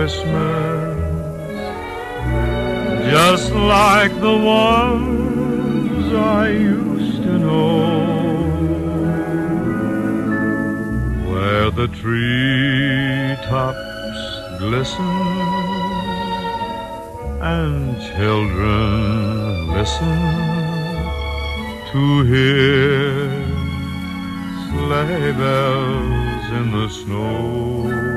[0.00, 0.96] Christmas,
[3.12, 8.00] just like the ones I used to know,
[11.30, 12.18] where the treetops
[14.58, 15.04] glisten
[17.42, 20.18] and children listen
[21.92, 22.02] to
[22.32, 23.28] hear
[24.64, 28.09] sleigh bells in the snow.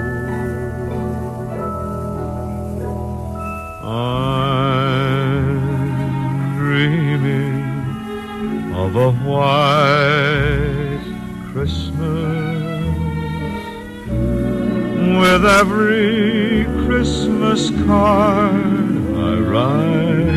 [3.96, 5.78] I'm
[6.58, 7.62] dreaming
[8.74, 11.04] of a white
[11.52, 12.74] Christmas
[15.20, 18.56] with every Christmas card
[19.16, 20.34] I write.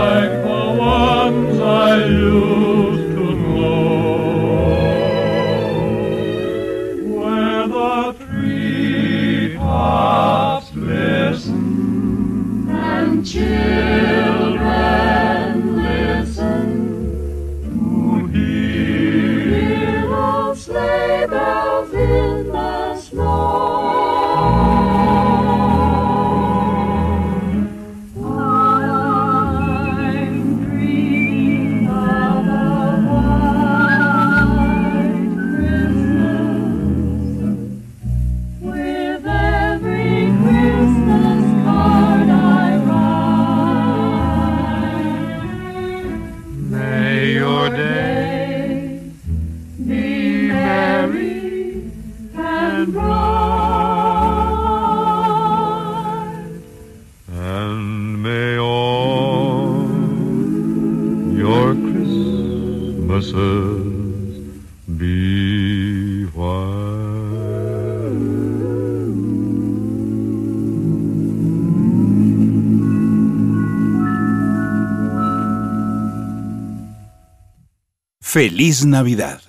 [78.37, 79.41] Feliz Navidad.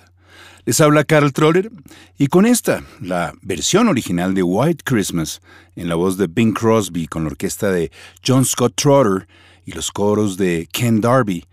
[0.65, 1.69] Les habla Carl Troller
[2.17, 5.41] y con esta, la versión original de White Christmas,
[5.75, 7.91] en la voz de Bing Crosby con la orquesta de
[8.25, 9.27] John Scott Trotter
[9.65, 11.45] y los coros de Ken Darby,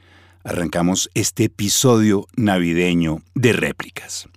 [0.47, 4.29] arrancamos este episodio navideño de réplicas.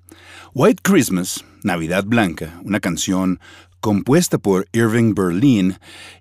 [0.55, 3.39] White Christmas, Navidad Blanca, una canción
[3.79, 5.77] compuesta por Irving Berlin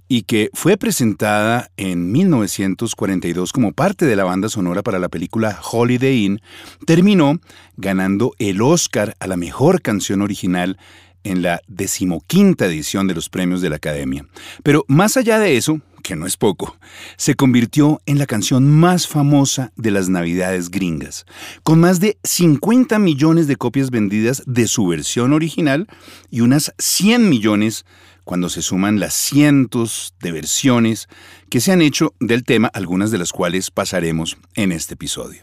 [0.07, 5.59] y que fue presentada en 1942 como parte de la banda sonora para la película
[5.71, 6.41] Holiday Inn,
[6.87, 7.41] terminó
[7.77, 10.79] ganando el Oscar a la mejor canción original
[11.25, 14.27] en la decimoquinta edición de los premios de la Academia.
[14.63, 16.79] Pero más allá de eso, que no es poco,
[17.19, 21.27] se convirtió en la canción más famosa de las Navidades gringas,
[21.65, 25.87] con más de 50 millones de copias vendidas de su versión original
[26.31, 27.85] y unas 100 millones
[28.25, 31.09] cuando se suman las cientos de versiones
[31.51, 35.43] que se han hecho del tema, algunas de las cuales pasaremos en este episodio.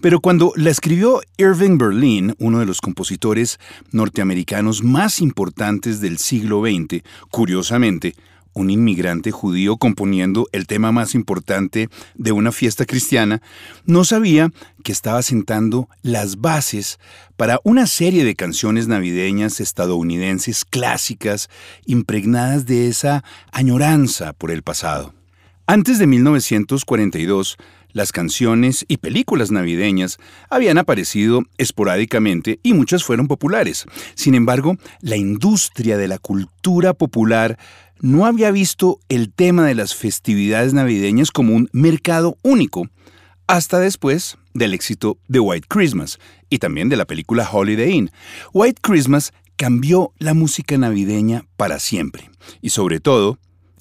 [0.00, 3.60] Pero cuando la escribió Irving Berlin, uno de los compositores
[3.92, 8.16] norteamericanos más importantes del siglo XX, curiosamente,
[8.54, 13.42] un inmigrante judío componiendo el tema más importante de una fiesta cristiana,
[13.84, 14.50] no sabía
[14.82, 16.98] que estaba sentando las bases
[17.36, 21.50] para una serie de canciones navideñas estadounidenses clásicas
[21.84, 25.14] impregnadas de esa añoranza por el pasado.
[25.66, 27.56] Antes de 1942,
[27.94, 30.18] las canciones y películas navideñas
[30.50, 33.86] habían aparecido esporádicamente y muchas fueron populares.
[34.16, 37.56] Sin embargo, la industria de la cultura popular
[38.04, 42.90] no había visto el tema de las festividades navideñas como un mercado único,
[43.46, 46.18] hasta después del éxito de White Christmas
[46.50, 48.10] y también de la película Holiday Inn.
[48.52, 52.30] White Christmas cambió la música navideña para siempre
[52.60, 53.38] y sobre todo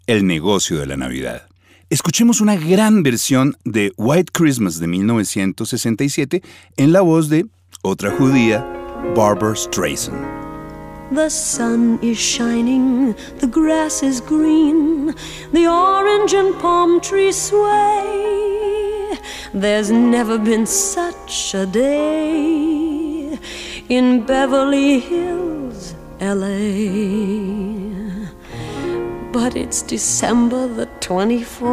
[0.08, 1.50] el negocio de la Navidad.
[1.90, 6.42] Escuchemos una gran versión de White Christmas de 1967
[6.78, 7.46] en la voz de
[7.82, 8.66] otra judía,
[9.18, 10.43] Barbara Streisand.
[11.14, 15.14] The sun is shining, the grass is green,
[15.52, 19.18] the orange and palm trees sway.
[19.54, 23.38] There's never been such a day
[23.90, 27.84] in Beverly Hills, LA
[29.34, 31.64] but it's December the 24th,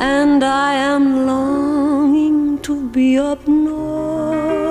[0.00, 4.61] and I am longing to be up north.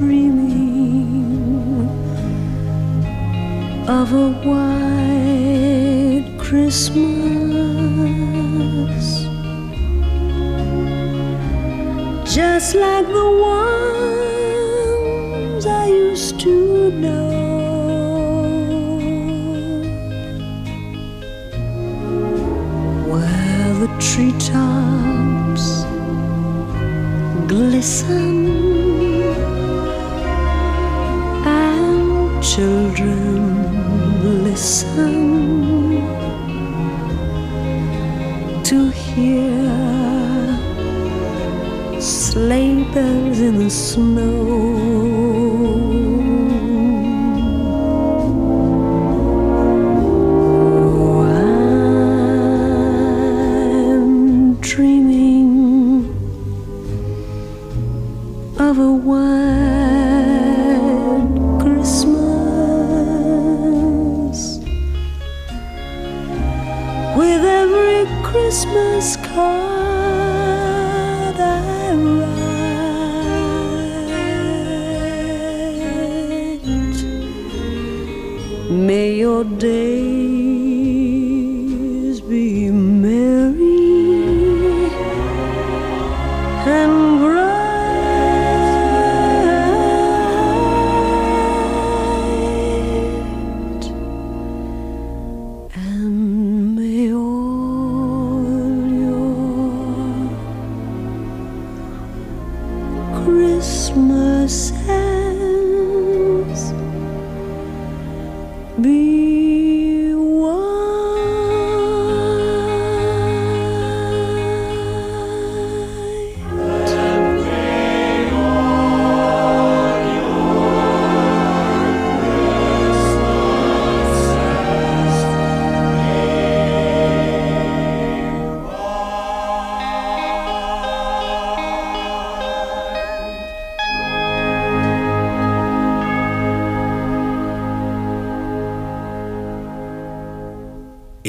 [0.00, 1.88] Dreaming
[3.86, 7.10] of a white Christmas
[12.24, 13.30] just like the
[13.92, 17.28] ones I used to know.
[23.10, 25.66] Where the treetops
[27.48, 28.69] glisten
[32.60, 36.04] children listen
[38.62, 39.56] to hear
[41.98, 44.69] sleigh bells in the snow.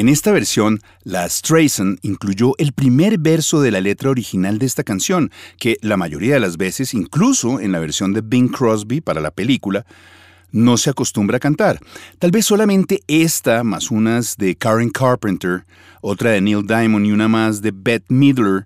[0.01, 4.84] En esta versión, la Streisand incluyó el primer verso de la letra original de esta
[4.84, 5.29] canción,
[5.60, 9.29] que la mayoría de las veces, incluso en la versión de Bing Crosby para la
[9.29, 9.86] película,
[10.51, 11.79] no se acostumbra a cantar.
[12.17, 15.65] Tal vez solamente esta, más unas de Karen Carpenter,
[16.01, 18.65] otra de Neil Diamond y una más de Bette Midler,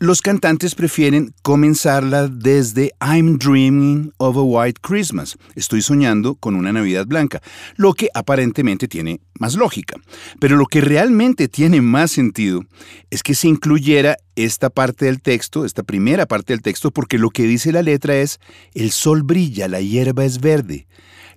[0.00, 5.36] los cantantes prefieren comenzarla desde I'm Dreaming of a White Christmas.
[5.56, 7.42] Estoy soñando con una Navidad blanca,
[7.76, 9.96] lo que aparentemente tiene más lógica.
[10.38, 12.64] Pero lo que realmente tiene más sentido
[13.10, 17.30] es que se incluyera esta parte del texto, esta primera parte del texto, porque lo
[17.30, 18.38] que dice la letra es,
[18.74, 20.86] el sol brilla, la hierba es verde.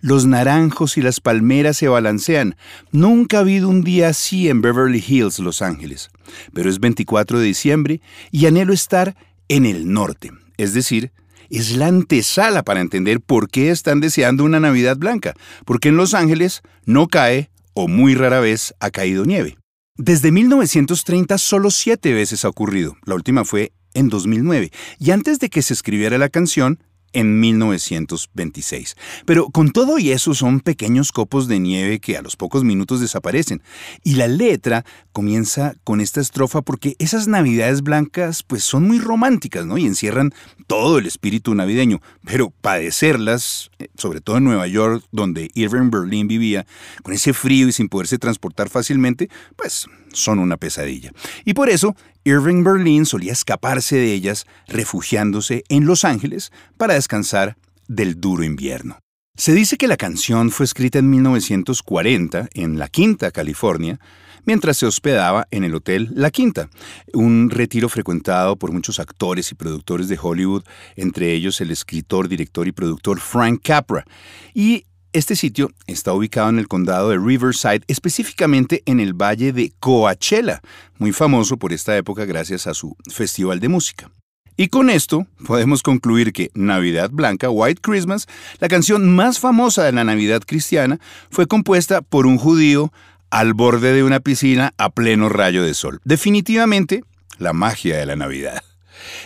[0.02, 2.56] Los naranjos y las palmeras se balancean.
[2.92, 6.10] Nunca ha habido un día así en Beverly Hills, Los Ángeles.
[6.54, 9.16] Pero es 24 de diciembre y anhelo estar
[9.48, 10.32] en el norte.
[10.58, 11.12] Es decir,
[11.52, 15.36] es la antesala para entender por qué están deseando una Navidad blanca.
[15.66, 19.58] Porque en Los Ángeles no cae o muy rara vez ha caído nieve.
[19.98, 22.98] Desde 1930 solo siete veces ha ocurrido.
[23.06, 24.72] La última fue en 2009.
[24.98, 26.80] Y antes de que se escribiera la canción,
[27.14, 28.96] en 1926.
[29.26, 33.00] Pero con todo y eso son pequeños copos de nieve que a los pocos minutos
[33.00, 33.62] desaparecen.
[34.04, 39.66] Y la letra comienza con esta estrofa porque esas navidades blancas pues son muy románticas,
[39.66, 39.78] ¿no?
[39.78, 40.34] Y encierran
[40.68, 42.02] todo el espíritu navideño.
[42.26, 46.66] Pero padecerlas, eh, sobre todo en Nueva York, donde Irving Berlin vivía,
[47.04, 51.12] con ese frío y sin poderse transportar fácilmente, pues son una pesadilla.
[51.46, 57.58] Y por eso Irving Berlin solía escaparse de ellas refugiándose en Los Ángeles para descansar
[57.88, 59.00] del duro invierno.
[59.36, 64.00] Se dice que la canción fue escrita en 1940 en La Quinta, California,
[64.46, 66.70] mientras se hospedaba en el Hotel La Quinta,
[67.14, 70.64] un retiro frecuentado por muchos actores y productores de Hollywood,
[70.96, 74.06] entre ellos el escritor, director y productor Frank Capra.
[74.54, 79.74] Y este sitio está ubicado en el condado de Riverside, específicamente en el valle de
[79.80, 80.62] Coachella,
[80.98, 84.10] muy famoso por esta época gracias a su festival de música.
[84.58, 88.28] Y con esto podemos concluir que Navidad Blanca, White Christmas,
[88.60, 91.00] la canción más famosa de la Navidad cristiana,
[91.30, 92.94] fue compuesta por un judío
[93.30, 96.00] al borde de una piscina a pleno rayo de sol.
[96.04, 97.04] Definitivamente,
[97.38, 98.62] la magia de la Navidad.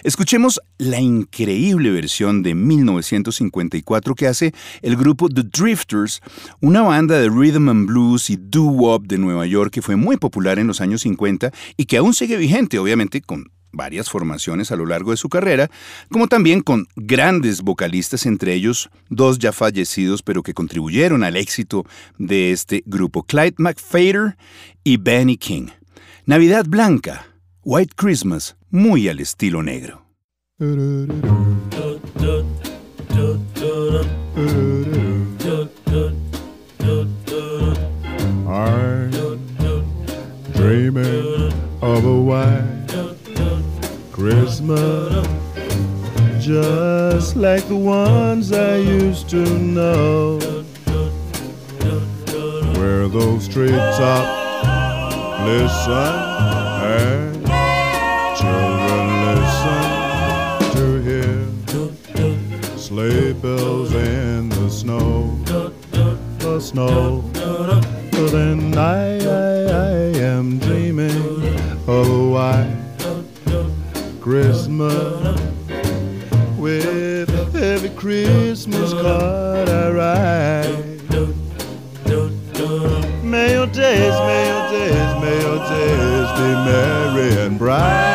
[0.03, 6.21] Escuchemos la increíble versión de 1954 que hace el grupo The Drifters,
[6.61, 10.59] una banda de rhythm and blues y doo-wop de Nueva York que fue muy popular
[10.59, 14.85] en los años 50 y que aún sigue vigente, obviamente con varias formaciones a lo
[14.85, 15.69] largo de su carrera,
[16.09, 21.85] como también con grandes vocalistas, entre ellos dos ya fallecidos, pero que contribuyeron al éxito
[22.17, 24.37] de este grupo, Clyde McFader
[24.83, 25.67] y Benny King.
[26.25, 27.27] Navidad Blanca,
[27.63, 30.01] White Christmas, muy al estilo negro.
[38.47, 39.11] I'm
[40.53, 42.87] dreaming of a white
[44.11, 45.25] Christmas,
[46.39, 50.37] just like the ones I used to know,
[52.77, 54.67] where those treetops
[55.45, 56.35] listen
[56.83, 57.34] and
[63.45, 65.37] bells in the snow,
[66.39, 67.21] the snow.
[68.31, 69.55] Then I, I,
[69.87, 69.95] I
[70.33, 71.21] am dreaming
[71.85, 72.75] of a white
[74.19, 75.39] Christmas
[76.57, 80.95] with every Christmas card I write.
[83.23, 88.14] May your days, may your days, may your days be merry and bright.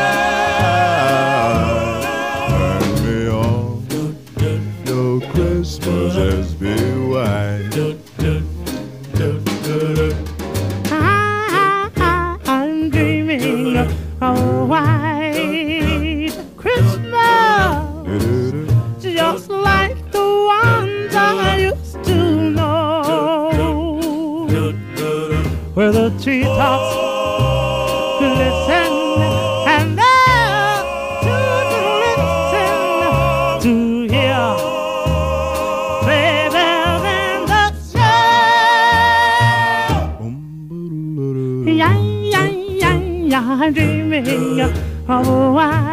[45.10, 45.89] Dreaming of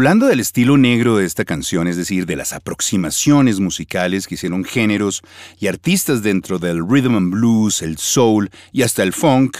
[0.00, 4.64] Hablando del estilo negro de esta canción, es decir, de las aproximaciones musicales que hicieron
[4.64, 5.20] géneros
[5.58, 9.58] y artistas dentro del rhythm and blues, el soul y hasta el funk,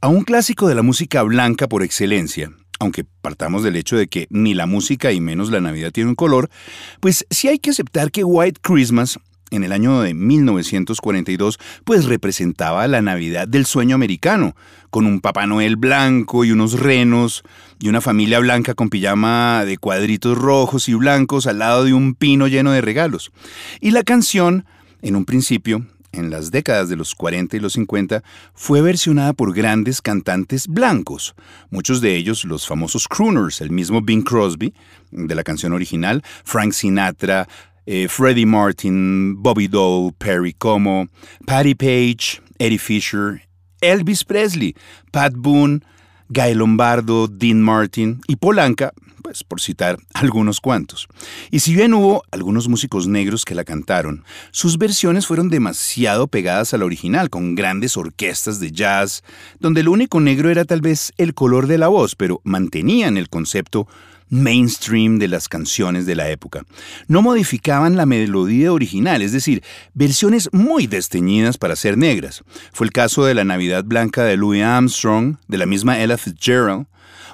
[0.00, 2.50] a un clásico de la música blanca por excelencia,
[2.80, 6.16] aunque partamos del hecho de que ni la música y menos la Navidad tiene un
[6.16, 6.50] color,
[6.98, 12.86] pues sí hay que aceptar que White Christmas en el año de 1942, pues representaba
[12.88, 14.56] la Navidad del sueño americano,
[14.90, 17.44] con un Papá Noel blanco y unos renos,
[17.78, 22.14] y una familia blanca con pijama de cuadritos rojos y blancos al lado de un
[22.14, 23.30] pino lleno de regalos.
[23.80, 24.64] Y la canción,
[25.02, 28.22] en un principio, en las décadas de los 40 y los 50,
[28.54, 31.34] fue versionada por grandes cantantes blancos,
[31.70, 34.74] muchos de ellos los famosos crooners, el mismo Bing Crosby,
[35.10, 37.48] de la canción original, Frank Sinatra,
[37.86, 41.08] eh, Freddie Martin, Bobby Dole, Perry Como,
[41.46, 43.42] Patty Page, Eddie Fisher,
[43.80, 44.74] Elvis Presley,
[45.12, 45.80] Pat Boone,
[46.28, 51.06] Guy Lombardo, Dean Martin y Polanca, pues por citar algunos cuantos.
[51.50, 56.74] Y si bien hubo algunos músicos negros que la cantaron, sus versiones fueron demasiado pegadas
[56.74, 59.22] a la original, con grandes orquestas de jazz,
[59.60, 63.28] donde lo único negro era tal vez el color de la voz, pero mantenían el
[63.28, 63.86] concepto
[64.28, 66.64] mainstream de las canciones de la época.
[67.08, 69.62] No modificaban la melodía original, es decir,
[69.94, 72.42] versiones muy desteñidas para ser negras.
[72.72, 76.86] Fue el caso de la Navidad Blanca de Louis Armstrong, de la misma Ella Fitzgerald,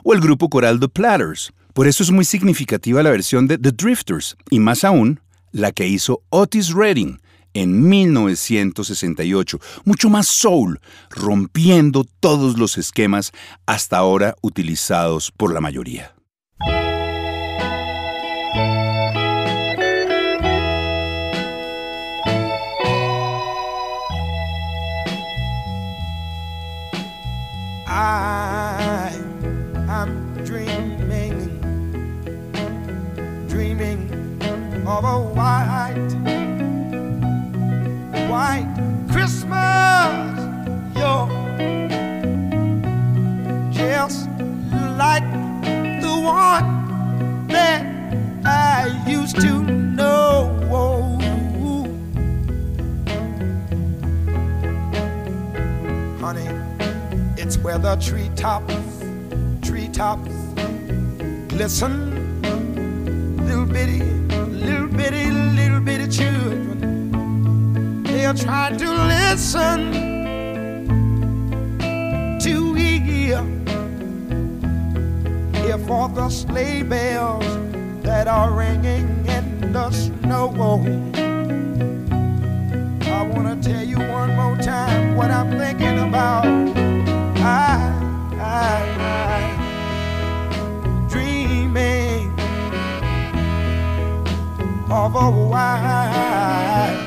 [0.05, 1.53] o el grupo coral The Platters.
[1.75, 5.21] Por eso es muy significativa la versión de The Drifters, y más aún,
[5.53, 7.21] la que hizo Otis Redding
[7.55, 10.81] en 1968, mucho más soul,
[11.11, 13.33] rompiendo todos los esquemas
[13.67, 16.15] hasta ahora utilizados por la mayoría.
[49.07, 50.59] Used to know.
[56.21, 56.49] Honey,
[57.37, 58.75] it's where the treetops,
[59.67, 60.31] treetops
[61.49, 62.11] glisten.
[63.47, 68.03] Little bitty, little bitty, little bitty children.
[68.05, 69.93] They are trying to listen
[72.41, 73.43] to hear,
[75.63, 77.72] hear for the sleigh bells
[78.03, 80.51] that are ringing in the snow.
[83.03, 86.45] I wanna tell you one more time what I'm thinking about.
[86.45, 87.93] I,
[88.39, 89.43] I, I,
[91.09, 92.33] dreaming
[94.91, 97.02] of a white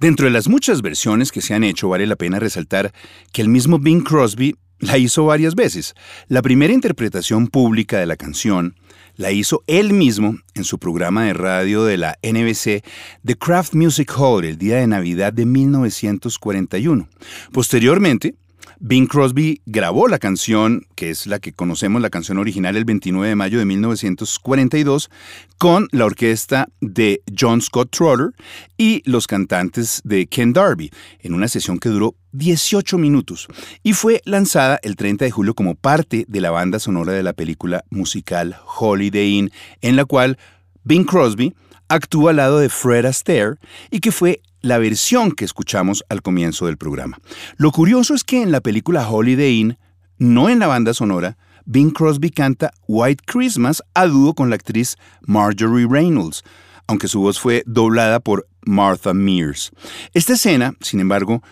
[0.00, 2.94] Dentro de las muchas versiones que se han hecho, vale la pena resaltar
[3.32, 5.94] que el mismo Bing Crosby la hizo varias veces.
[6.26, 8.76] La primera interpretación pública de la canción
[9.16, 12.82] la hizo él mismo en su programa de radio de la NBC
[13.26, 17.06] The Craft Music Hall el día de Navidad de 1941.
[17.52, 18.36] Posteriormente,
[18.82, 23.28] Bing Crosby grabó la canción, que es la que conocemos, la canción original, el 29
[23.28, 25.10] de mayo de 1942,
[25.58, 28.30] con la orquesta de John Scott Trotter
[28.78, 30.90] y los cantantes de Ken Darby,
[31.20, 33.48] en una sesión que duró 18 minutos
[33.82, 37.34] y fue lanzada el 30 de julio como parte de la banda sonora de la
[37.34, 40.38] película musical Holiday Inn, en la cual
[40.84, 41.52] Bing Crosby
[41.88, 43.56] actúa al lado de Fred Astaire
[43.90, 47.18] y que fue la versión que escuchamos al comienzo del programa.
[47.56, 49.78] Lo curioso es que en la película Holiday Inn,
[50.18, 54.96] no en la banda sonora, Bing Crosby canta White Christmas a dúo con la actriz
[55.26, 56.42] Marjorie Reynolds,
[56.86, 59.70] aunque su voz fue doblada por Martha Mears.
[60.12, 61.42] Esta escena, sin embargo,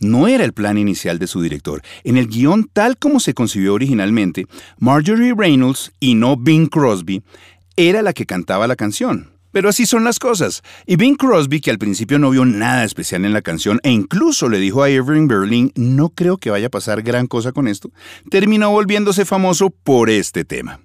[0.00, 1.82] no era el plan inicial de su director.
[2.04, 4.46] En el guion tal como se concibió originalmente,
[4.78, 7.22] Marjorie Reynolds y no Bing Crosby
[7.76, 9.37] era la que cantaba la canción.
[9.58, 10.62] Pero así son las cosas.
[10.86, 14.48] Y Bing Crosby, que al principio no vio nada especial en la canción e incluso
[14.48, 17.90] le dijo a Irving Berlin, no creo que vaya a pasar gran cosa con esto,
[18.30, 20.78] terminó volviéndose famoso por este tema.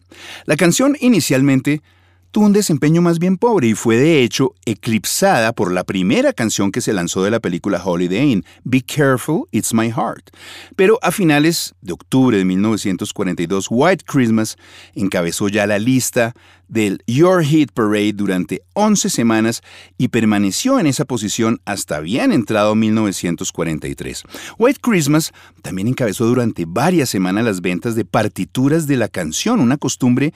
[0.46, 1.84] La canción inicialmente
[2.32, 6.72] tuvo un desempeño más bien pobre y fue de hecho eclipsada por la primera canción
[6.72, 10.32] que se lanzó de la película Holiday Inn, Be Careful, It's My Heart.
[10.76, 14.58] Pero a finales de octubre de 1942, White Christmas
[14.96, 16.34] encabezó ya la lista
[16.74, 19.62] del Your Hit Parade durante 11 semanas
[19.98, 24.24] y permaneció en esa posición hasta bien entrado 1943.
[24.58, 25.32] White Christmas
[25.62, 30.34] también encabezó durante varias semanas las ventas de partituras de la canción, una costumbre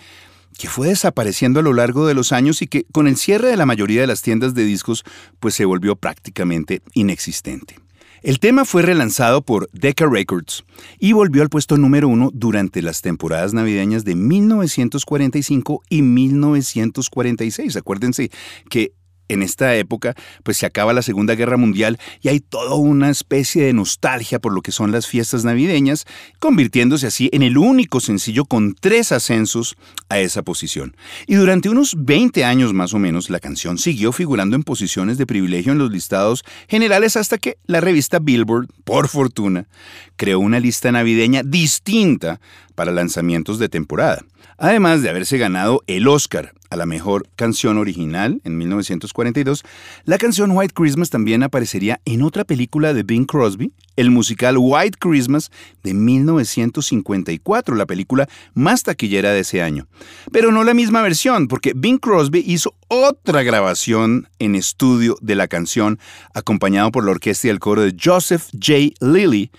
[0.58, 3.58] que fue desapareciendo a lo largo de los años y que con el cierre de
[3.58, 5.04] la mayoría de las tiendas de discos
[5.40, 7.87] pues se volvió prácticamente inexistente.
[8.24, 10.66] El tema fue relanzado por Decca Records
[11.00, 17.76] y volvió al puesto número uno durante las temporadas navideñas de 1945 y 1946.
[17.76, 18.32] Acuérdense
[18.70, 18.94] que
[19.28, 23.64] en esta época, pues se acaba la Segunda Guerra Mundial y hay toda una especie
[23.64, 26.06] de nostalgia por lo que son las fiestas navideñas,
[26.40, 29.76] convirtiéndose así en el único sencillo con tres ascensos
[30.10, 30.96] a esa posición.
[31.28, 35.26] Y durante unos 20 años más o menos, la canción siguió figurando en posiciones de
[35.26, 39.68] privilegio en los listados generales hasta que la revista Billboard, por fortuna,
[40.16, 42.40] creó una lista navideña distinta
[42.76, 44.24] para lanzamientos de temporada
[44.58, 49.64] además de haberse ganado el Oscar a la mejor canción original en 1942,
[50.06, 54.98] la canción White Christmas también aparecería en otra película de Bing Crosby, el musical White
[55.00, 55.52] Christmas
[55.84, 59.88] de 1954, la película más taquillera de ese año.
[60.32, 65.48] Pero no la misma versión, porque Bing Crosby hizo otra grabación en estudio de la
[65.48, 66.00] canción,
[66.34, 68.94] acompañado por la orquesta y el coro de Joseph J.
[69.00, 69.52] Lilly,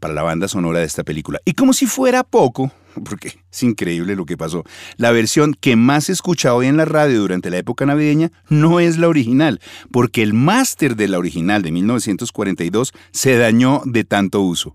[0.00, 1.40] para la banda sonora de esta película.
[1.46, 2.70] Y como si fuera poco,
[3.04, 4.64] porque es increíble lo que pasó.
[4.96, 8.80] La versión que más se escucha hoy en la radio durante la época navideña no
[8.80, 9.60] es la original,
[9.92, 14.74] porque el máster de la original de 1942 se dañó de tanto uso.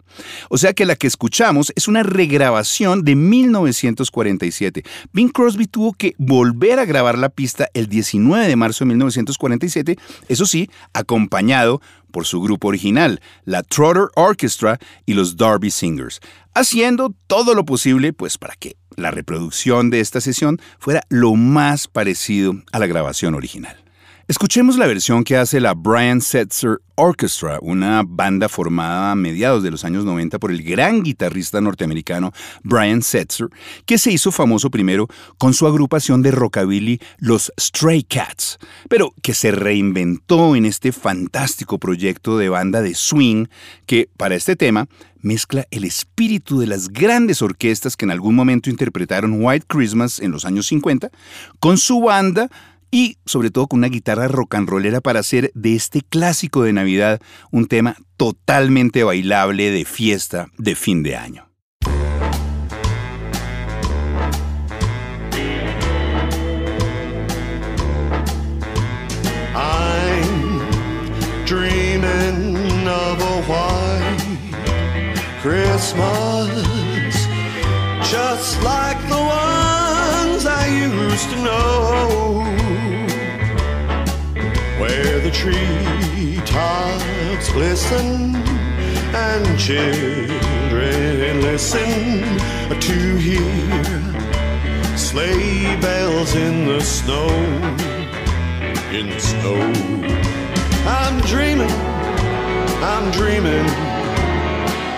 [0.49, 4.83] O sea que la que escuchamos es una regrabación de 1947.
[5.11, 9.97] Bing Crosby tuvo que volver a grabar la pista el 19 de marzo de 1947,
[10.29, 16.19] eso sí, acompañado por su grupo original, la Trotter Orchestra y los Darby Singers
[16.59, 21.87] haciendo todo lo posible pues para que la reproducción de esta sesión fuera lo más
[21.87, 23.77] parecido a la grabación original.
[24.29, 29.71] Escuchemos la versión que hace la Brian Setzer Orchestra, una banda formada a mediados de
[29.71, 33.47] los años 90 por el gran guitarrista norteamericano Brian Setzer,
[33.87, 35.07] que se hizo famoso primero
[35.39, 41.79] con su agrupación de rockabilly Los Stray Cats, pero que se reinventó en este fantástico
[41.79, 43.47] proyecto de banda de swing
[43.87, 44.87] que, para este tema,
[45.21, 50.31] mezcla el espíritu de las grandes orquestas que en algún momento interpretaron White Christmas en
[50.31, 51.09] los años 50
[51.59, 52.49] con su banda
[52.91, 56.73] y sobre todo con una guitarra rock and rollera para hacer de este clásico de
[56.73, 61.48] Navidad un tema totalmente bailable de fiesta de fin de año.
[75.79, 77.25] Christmas,
[78.11, 82.43] just like the ones I used to know,
[84.77, 85.55] where the tree
[86.45, 88.35] treetops glisten
[89.15, 92.23] and children listen
[92.77, 97.29] to hear sleigh bells in the snow.
[98.91, 99.61] In the snow.
[100.85, 101.71] I'm dreaming,
[102.83, 103.98] I'm dreaming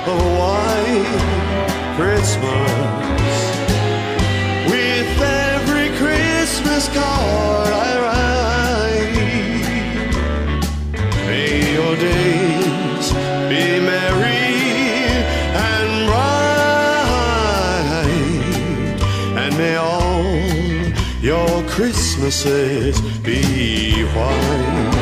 [0.07, 1.21] a white
[1.95, 2.71] Christmas.
[4.69, 9.13] With every Christmas card I write,
[11.27, 13.11] may your days
[13.51, 14.55] be merry
[15.69, 17.37] and bright,
[19.37, 20.23] and may all
[21.21, 25.00] your Christmases be white.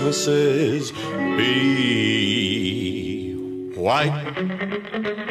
[0.00, 0.92] Christmases
[1.36, 3.34] be
[3.74, 5.26] white.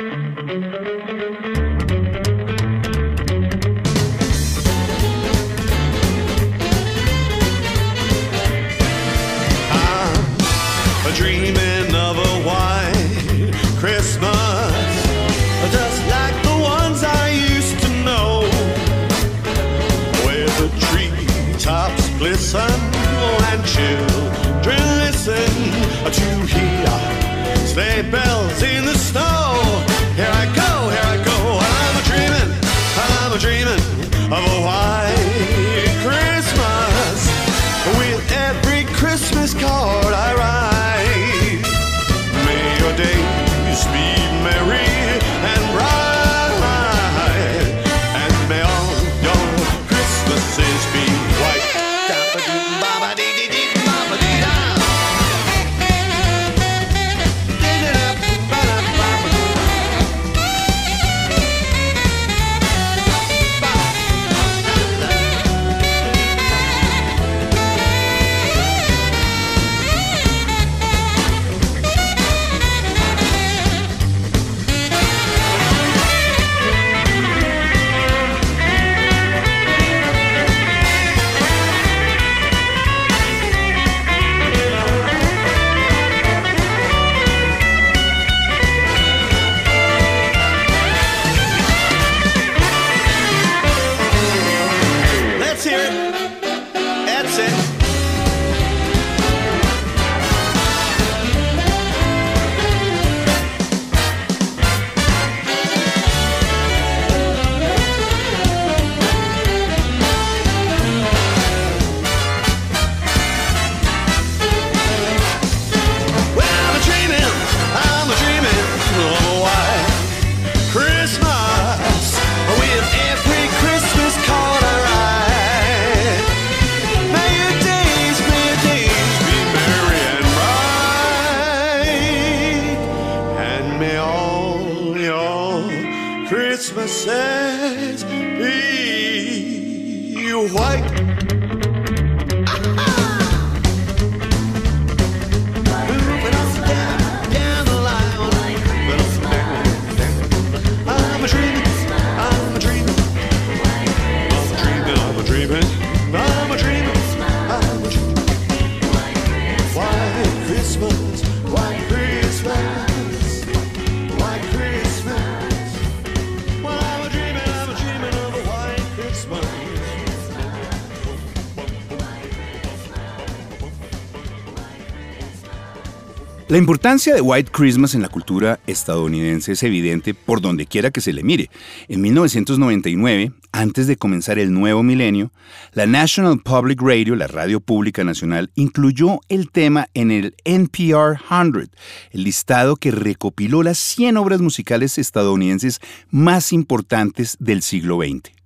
[176.49, 180.99] La importancia de White Christmas en la cultura estadounidense es evidente por donde quiera que
[180.99, 181.51] se le mire.
[181.87, 185.31] En 1999, antes de comenzar el nuevo milenio,
[185.73, 191.69] la National Public Radio, la radio pública nacional, incluyó el tema en el NPR 100,
[192.13, 198.38] el listado que recopiló las 100 obras musicales estadounidenses más importantes del siglo XX.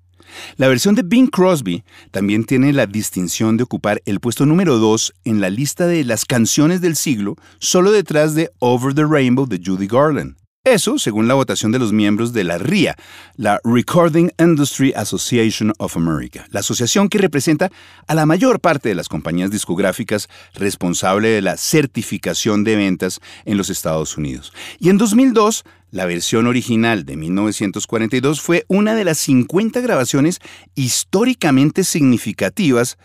[0.58, 5.13] La versión de Bing Crosby también tiene la distinción de ocupar el puesto número 2
[5.26, 9.62] en la lista de las canciones del siglo, solo detrás de Over the Rainbow de
[9.63, 10.36] Judy Garland.
[10.65, 12.96] Eso según la votación de los miembros de la RIA,
[13.36, 17.69] la Recording Industry Association of America, la asociación que representa
[18.08, 23.58] a la mayor parte de las compañías discográficas responsable de la certificación de ventas en
[23.58, 24.54] los Estados Unidos.
[24.80, 30.39] Y en 2002, la versión original de 1942 fue una de las 50 grabaciones
[30.73, 32.97] históricamente significativas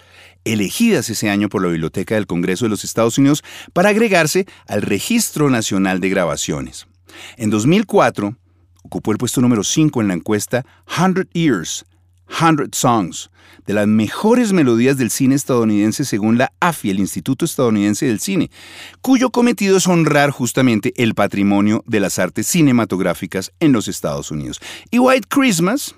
[0.44, 4.80] elegidas ese año por la Biblioteca del Congreso de los Estados Unidos para agregarse al
[4.80, 6.86] Registro Nacional de Grabaciones.
[7.36, 8.38] En 2004,
[8.84, 11.84] ocupó el puesto número 5 en la encuesta 100 Years,
[12.28, 13.30] 100 Songs,
[13.66, 18.50] de las mejores melodías del cine estadounidense según la AFI, el Instituto Estadounidense del Cine,
[19.02, 24.60] cuyo cometido es honrar justamente el patrimonio de las artes cinematográficas en los Estados Unidos.
[24.90, 25.94] Y White Christmas,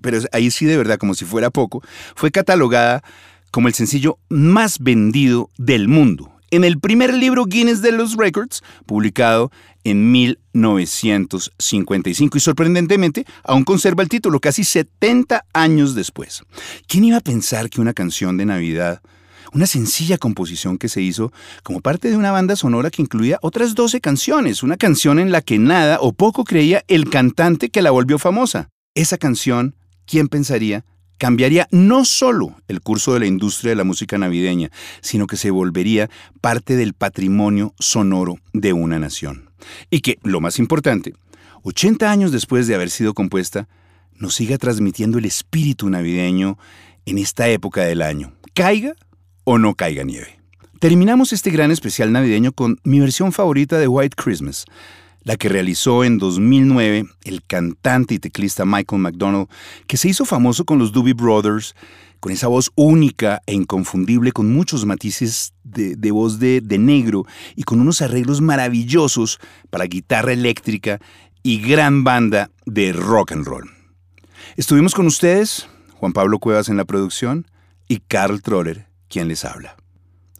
[0.00, 1.82] pero ahí sí de verdad como si fuera poco,
[2.14, 3.04] fue catalogada
[3.50, 8.62] como el sencillo más vendido del mundo en el primer libro Guinness de los Records,
[8.84, 9.50] publicado
[9.84, 16.42] en 1955 y sorprendentemente aún conserva el título casi 70 años después.
[16.86, 19.00] ¿Quién iba a pensar que una canción de Navidad,
[19.52, 23.74] una sencilla composición que se hizo como parte de una banda sonora que incluía otras
[23.74, 27.90] 12 canciones, una canción en la que nada o poco creía el cantante que la
[27.90, 28.68] volvió famosa?
[28.94, 29.74] Esa canción,
[30.06, 30.84] ¿quién pensaría
[31.22, 35.52] cambiaría no solo el curso de la industria de la música navideña, sino que se
[35.52, 39.51] volvería parte del patrimonio sonoro de una nación.
[39.90, 41.14] Y que, lo más importante,
[41.62, 43.68] 80 años después de haber sido compuesta,
[44.16, 46.58] nos siga transmitiendo el espíritu navideño
[47.06, 48.94] en esta época del año, caiga
[49.44, 50.38] o no caiga nieve.
[50.78, 54.64] Terminamos este gran especial navideño con mi versión favorita de White Christmas,
[55.22, 59.48] la que realizó en 2009 el cantante y teclista Michael McDonald,
[59.86, 61.74] que se hizo famoso con los Doobie Brothers,
[62.22, 67.64] con esa voz única e inconfundible, con muchos matices de, voz de, de negro y
[67.64, 71.00] con unos arreglos maravillosos para guitarra eléctrica
[71.42, 73.68] y gran banda de rock and roll.
[74.56, 77.48] Estuvimos con ustedes, Juan Pablo Cuevas en la producción
[77.88, 79.74] y Carl Troller, quien les habla.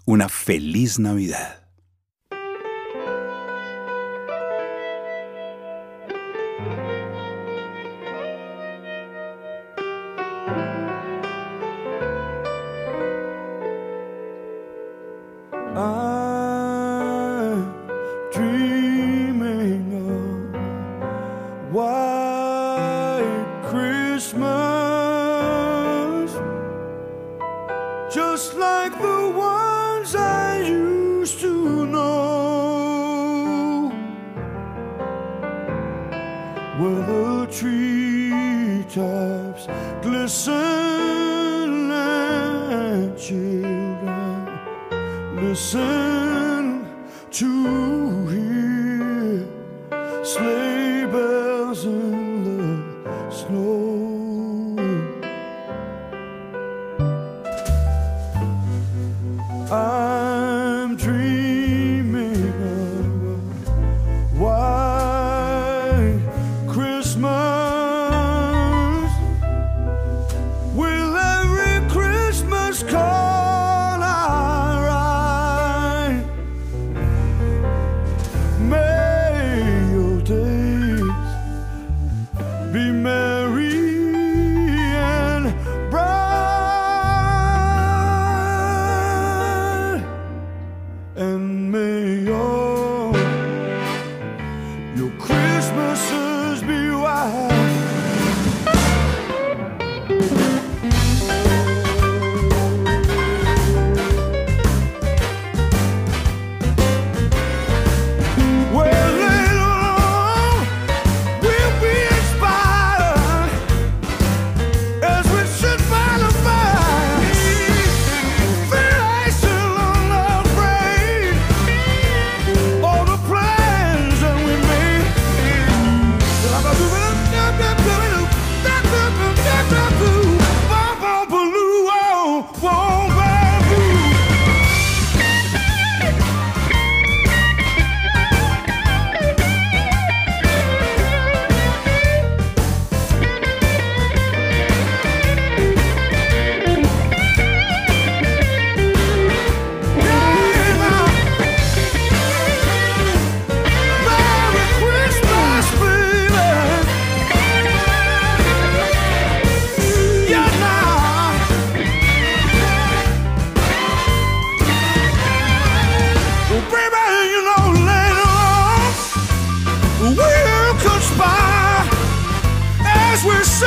[0.04, 1.61] Una feliz Navidad.
[45.42, 46.86] Listen
[47.32, 47.91] to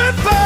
[0.06, 0.45] goodbye.